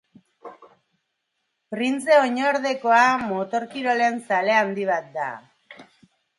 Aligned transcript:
Printze 1.75 2.17
oinordekoa 2.23 3.03
motor-kirolen 3.35 4.21
zale 4.33 4.59
handi 4.65 4.91
bat 4.95 5.17
da. 5.23 5.31